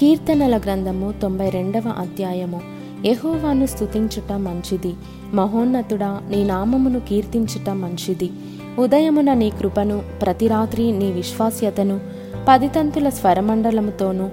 కీర్తనల 0.00 0.56
గ్రంథము 0.56 1.14
తొంభై 1.22 1.50
రెండవ 1.50 1.82
అధ్యాయము. 1.98 2.60
యహోవాను 3.04 3.66
స్తుతించుట 3.66 4.32
మంచిది. 4.32 4.94
మహోన్నతుడా 5.34 6.20
నీ 6.30 6.44
నామమును 6.44 7.00
కీర్తించుట 7.00 7.70
మంచిది. 7.70 8.30
ఉదయమున 8.78 9.32
నీ 9.32 9.50
కృపను 9.50 10.02
ప్రతి 10.22 10.48
రాత్రి 10.48 10.92
నీ 10.92 11.12
విశ్వాస్యతను 11.12 12.00
పదితంతుల 12.48 13.08
స్వరమండలముతోనూ 13.08 14.24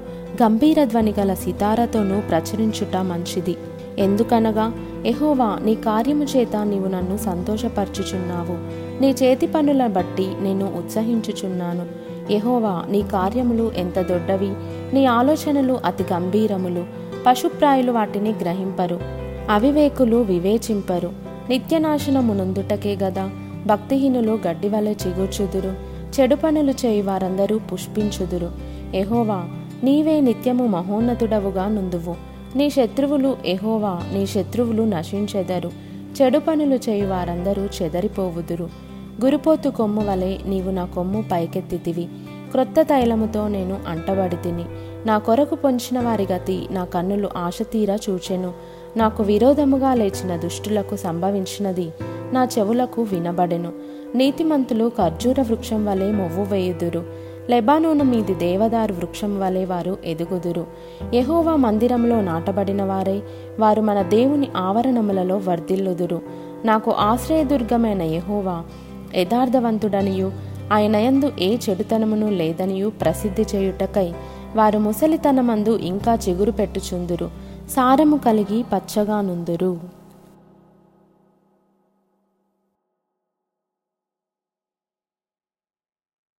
గంభీర 0.44 0.84
ధ్వని 0.84 1.13
గల 1.20 1.34
సితారతోనూ 1.34 2.20
ప్రచురించుట 2.20 2.98
మంచిది. 2.98 3.56
ఎందుకనగా 4.00 4.74
ఎహోవా 5.06 5.60
నీ 5.64 5.76
కార్యము 5.76 6.24
చేత 6.24 6.56
నీవు 6.56 6.88
నన్ను 6.88 7.18
సంతోషపరచుచున్నావు. 7.18 8.54
నీ 9.02 9.16
చేతి 9.24 9.48
పనుల 9.48 9.88
బట్టి 9.88 10.28
నేను 10.42 10.74
ఉత్సహించుచున్నాను. 10.78 12.12
ఎహోవా 12.32 12.84
నీ 12.90 13.02
కార్యములు 13.02 13.72
ఎంత 13.78 14.00
దొడ్డవి 14.00 14.54
నీ 14.94 15.05
ఆలోచనలు 15.05 15.79
అతి 15.85 16.05
గంభీరములు. 16.13 16.85
పశుప్రాయులు 17.27 17.91
వాటిని 17.91 18.30
గ్రహింపరు. 18.30 18.99
అవివేకులు 19.49 20.18
వివేచింపరు. 20.18 21.12
నిత్యనాశనమునందుటకే 21.49 22.96
గదా 22.96 23.30
భక్తిహీనులు 23.68 24.40
గడ్డివలె 24.48 24.91
చిగుర్చుదురు. 24.91 25.73
చెడు 26.20 26.35
పనులు 26.35 26.72
చేయి 26.72 27.02
వారందరూ 27.02 27.59
పుష్పించుదురు. 27.59 28.52
ఎహోవా 28.96 29.44
నీవే 29.84 30.22
నిత్యము 30.22 30.68
మహోన్నతుడవుగా 30.68 31.68
నుందువు. 31.68 32.16
నీ 32.55 32.70
శత్రువులు 32.70 33.38
ఎహోవా 33.46 34.02
నీ 34.13 34.26
శత్రువులు 34.26 34.84
నశించెదరు. 34.84 35.71
చెడు 36.21 36.40
పనులు 36.40 36.76
చేయి 36.76 37.05
వారందరూ 37.05 37.68
చెదరిపోవుదురు. 37.82 38.70
గురుపోతు 39.26 39.70
కొమ్ము 39.70 40.12
వలె 40.12 40.38
నీవు 40.46 40.71
నా 40.71 40.85
కొమ్ము 40.85 41.23
పైకెత్తితివి. 41.32 42.08
క్రొత్త 42.52 42.82
తైలముతో 42.82 43.48
నేను 43.48 43.80
అంటబడి 43.88 44.36
తిని 44.36 44.66
నా 45.05 45.18
కొరకు 45.18 45.55
పొంచిన 45.55 46.00
వారి 46.00 46.28
గతి 46.32 46.68
నా 46.72 46.86
కన్నులు 46.86 47.30
ఆశతీరా 47.38 47.98
చూచెను. 48.10 48.54
నాకు 48.98 49.24
విరోధముగా 49.24 49.94
లేచిన 49.94 50.35
దుష్టులకు 50.35 50.96
సంభవించినది 50.96 51.91
నా 52.34 52.48
చెవులకు 52.57 53.02
వినబడెను. 53.02 53.72
నీతిమంతులు 54.16 54.91
ఖర్జూర 54.98 55.41
వృక్షం 55.41 55.85
వలె 55.85 56.12
మొవ్వు 56.12 56.44
వేయుదురు. 56.44 57.04
లెబానోను 57.49 58.04
మీది 58.04 58.34
దేవదారు 58.34 58.94
వృక్షం 58.94 59.40
వలె 59.40 59.66
వారు 59.66 59.98
ఎదుగుదురు. 60.05 60.66
యహోవా 61.13 61.55
మందిరంలో 61.55 62.22
నాటబడిన 62.22 62.84
వారై 62.84 63.22
వారు 63.60 63.82
మన 63.82 64.02
దేవుని 64.02 64.47
ఆవరణములలో 64.55 65.38
వర్ధిల్లుదురు. 65.38 66.22
నాకు 66.66 66.91
ఆశ్రయదుర్గమైన 66.91 68.02
యహోవా 68.02 68.63
యథార్థవంతుడనియు. 69.16 70.50
ఆయన 70.72 70.95
యందు 70.95 71.31
ఏ 71.39 71.58
చెడుతనమును 71.58 72.30
లేదనియు 72.30 72.89
ప్రసిద్ధి 73.02 73.45
చేయుటకై 73.55 74.09
వారు 74.55 74.80
ముసలితనమందు 74.80 75.73
ఇంకా 75.81 76.13
చిగురు 76.16 76.52
పెట్టుచుందురు. 76.52 77.28
సారము 77.69 78.17
కలిగి 78.17 78.59
పచ్చగా 78.73 79.22
నుందురు 79.22 79.73